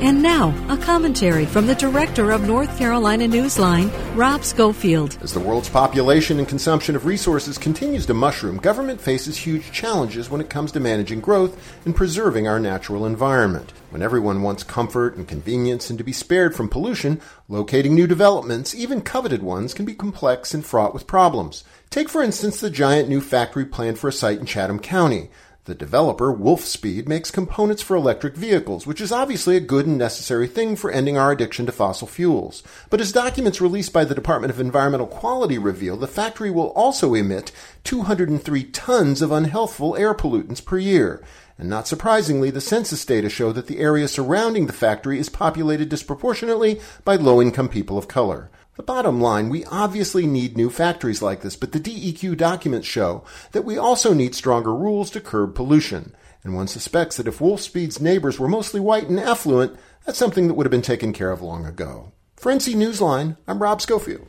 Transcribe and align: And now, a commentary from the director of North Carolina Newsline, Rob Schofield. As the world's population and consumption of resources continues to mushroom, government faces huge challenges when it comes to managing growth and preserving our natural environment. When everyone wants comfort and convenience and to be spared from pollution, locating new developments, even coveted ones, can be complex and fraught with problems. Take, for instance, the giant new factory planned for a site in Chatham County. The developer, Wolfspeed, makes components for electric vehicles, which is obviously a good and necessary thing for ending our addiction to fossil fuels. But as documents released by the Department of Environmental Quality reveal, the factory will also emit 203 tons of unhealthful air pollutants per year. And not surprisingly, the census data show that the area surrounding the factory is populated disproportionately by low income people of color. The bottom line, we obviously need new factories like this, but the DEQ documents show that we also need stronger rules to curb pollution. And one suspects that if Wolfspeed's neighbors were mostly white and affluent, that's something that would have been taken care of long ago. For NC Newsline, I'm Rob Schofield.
And 0.00 0.22
now, 0.22 0.54
a 0.72 0.76
commentary 0.76 1.44
from 1.44 1.66
the 1.66 1.74
director 1.74 2.30
of 2.30 2.46
North 2.46 2.78
Carolina 2.78 3.24
Newsline, 3.24 3.90
Rob 4.16 4.44
Schofield. 4.44 5.18
As 5.22 5.32
the 5.32 5.40
world's 5.40 5.68
population 5.68 6.38
and 6.38 6.46
consumption 6.46 6.94
of 6.94 7.04
resources 7.04 7.58
continues 7.58 8.06
to 8.06 8.14
mushroom, 8.14 8.58
government 8.58 9.00
faces 9.00 9.36
huge 9.36 9.72
challenges 9.72 10.30
when 10.30 10.40
it 10.40 10.48
comes 10.48 10.70
to 10.72 10.80
managing 10.80 11.20
growth 11.20 11.60
and 11.84 11.96
preserving 11.96 12.46
our 12.46 12.60
natural 12.60 13.06
environment. 13.06 13.72
When 13.90 14.00
everyone 14.00 14.42
wants 14.42 14.62
comfort 14.62 15.16
and 15.16 15.26
convenience 15.26 15.90
and 15.90 15.98
to 15.98 16.04
be 16.04 16.12
spared 16.12 16.54
from 16.54 16.68
pollution, 16.68 17.20
locating 17.48 17.96
new 17.96 18.06
developments, 18.06 18.76
even 18.76 19.00
coveted 19.02 19.42
ones, 19.42 19.74
can 19.74 19.84
be 19.84 19.94
complex 19.94 20.54
and 20.54 20.64
fraught 20.64 20.94
with 20.94 21.08
problems. 21.08 21.64
Take, 21.90 22.08
for 22.08 22.22
instance, 22.22 22.60
the 22.60 22.70
giant 22.70 23.08
new 23.08 23.20
factory 23.20 23.64
planned 23.64 23.98
for 23.98 24.06
a 24.06 24.12
site 24.12 24.38
in 24.38 24.46
Chatham 24.46 24.78
County. 24.78 25.30
The 25.68 25.74
developer, 25.74 26.34
Wolfspeed, 26.34 27.06
makes 27.06 27.30
components 27.30 27.82
for 27.82 27.94
electric 27.94 28.34
vehicles, 28.34 28.86
which 28.86 29.02
is 29.02 29.12
obviously 29.12 29.54
a 29.54 29.60
good 29.60 29.86
and 29.86 29.98
necessary 29.98 30.46
thing 30.46 30.76
for 30.76 30.90
ending 30.90 31.18
our 31.18 31.30
addiction 31.30 31.66
to 31.66 31.72
fossil 31.72 32.08
fuels. 32.08 32.62
But 32.88 33.02
as 33.02 33.12
documents 33.12 33.60
released 33.60 33.92
by 33.92 34.06
the 34.06 34.14
Department 34.14 34.50
of 34.50 34.60
Environmental 34.60 35.06
Quality 35.06 35.58
reveal, 35.58 35.98
the 35.98 36.06
factory 36.06 36.50
will 36.50 36.68
also 36.68 37.12
emit 37.12 37.52
203 37.84 38.64
tons 38.64 39.20
of 39.20 39.28
unhealthful 39.28 39.98
air 39.98 40.14
pollutants 40.14 40.64
per 40.64 40.78
year. 40.78 41.22
And 41.58 41.68
not 41.68 41.86
surprisingly, 41.86 42.50
the 42.50 42.62
census 42.62 43.04
data 43.04 43.28
show 43.28 43.52
that 43.52 43.66
the 43.66 43.80
area 43.80 44.08
surrounding 44.08 44.68
the 44.68 44.72
factory 44.72 45.18
is 45.18 45.28
populated 45.28 45.90
disproportionately 45.90 46.80
by 47.04 47.16
low 47.16 47.42
income 47.42 47.68
people 47.68 47.98
of 47.98 48.08
color. 48.08 48.48
The 48.78 48.84
bottom 48.84 49.20
line, 49.20 49.48
we 49.48 49.64
obviously 49.64 50.24
need 50.24 50.56
new 50.56 50.70
factories 50.70 51.20
like 51.20 51.40
this, 51.40 51.56
but 51.56 51.72
the 51.72 51.80
DEQ 51.80 52.36
documents 52.36 52.86
show 52.86 53.24
that 53.50 53.64
we 53.64 53.76
also 53.76 54.14
need 54.14 54.36
stronger 54.36 54.72
rules 54.72 55.10
to 55.10 55.20
curb 55.20 55.56
pollution. 55.56 56.14
And 56.44 56.54
one 56.54 56.68
suspects 56.68 57.16
that 57.16 57.26
if 57.26 57.40
Wolfspeed's 57.40 58.00
neighbors 58.00 58.38
were 58.38 58.46
mostly 58.46 58.78
white 58.78 59.08
and 59.08 59.18
affluent, 59.18 59.76
that's 60.06 60.16
something 60.16 60.46
that 60.46 60.54
would 60.54 60.64
have 60.64 60.70
been 60.70 60.80
taken 60.80 61.12
care 61.12 61.32
of 61.32 61.42
long 61.42 61.66
ago. 61.66 62.12
For 62.36 62.52
NC 62.52 62.76
Newsline, 62.76 63.36
I'm 63.48 63.60
Rob 63.60 63.82
Schofield. 63.82 64.28